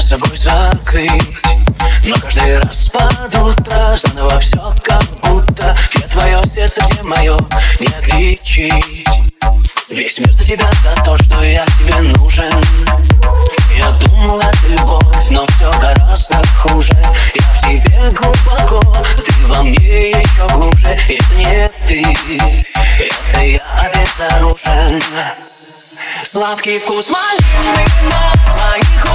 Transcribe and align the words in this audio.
за 0.00 0.18
собой 0.18 0.36
закрыть. 0.36 1.22
Но 2.04 2.16
каждый 2.16 2.58
раз 2.58 2.88
под 2.88 3.34
утро 3.34 3.96
заново 3.96 4.38
все 4.38 4.74
как 4.82 5.04
будто 5.22 5.76
Где 5.94 6.06
твое 6.06 6.42
сердце, 6.46 6.82
где 6.82 7.02
мое, 7.02 7.38
не 7.80 7.86
отличить. 7.86 9.06
Весь 9.90 10.18
мир 10.18 10.32
за 10.32 10.44
тебя, 10.44 10.70
за 10.82 11.02
то, 11.02 11.16
что 11.18 11.42
я 11.42 11.64
тебе 11.78 11.96
нужен. 11.96 12.64
Я 13.76 13.90
думал, 13.90 14.40
это 14.40 14.68
любовь, 14.68 15.30
но 15.30 15.46
все 15.46 15.70
гораздо 15.78 16.42
хуже. 16.58 16.96
Я 17.34 17.42
в 17.42 17.60
тебе 17.60 18.10
глубоко, 18.12 18.80
ты 19.24 19.46
во 19.46 19.62
мне 19.62 20.10
еще 20.10 20.48
глубже. 20.54 20.88
Это 20.88 21.34
не 21.34 21.70
ты, 21.86 22.66
это 22.98 23.40
я 23.40 23.60
обезоружен. 23.82 25.02
Сладкий 26.24 26.78
вкус 26.78 27.10
малины 27.10 27.84
на 28.04 28.52
твоих 28.52 29.11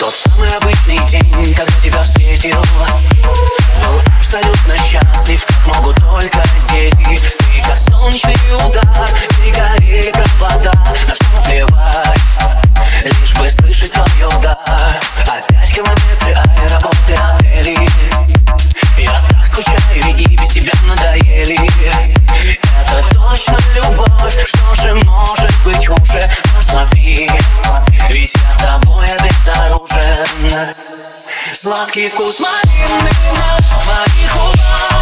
тот 0.00 0.14
самый 0.14 0.48
обычный 0.56 0.98
день, 1.08 1.54
когда 1.54 1.72
тебя 1.78 2.02
встретил 2.02 2.56
Был 3.82 4.00
абсолютно 4.16 4.74
счастлив, 4.78 5.44
как 5.44 5.76
могут 5.76 5.96
только 5.96 6.42
дети 6.72 6.96
Ты 7.38 7.62
как 7.66 7.76
солнечный 7.76 8.39
Сладкий 31.52 32.08
вкус 32.08 32.40
малины 32.40 33.10
на 33.32 33.58
твоих 33.82 34.32
губах 34.36 34.99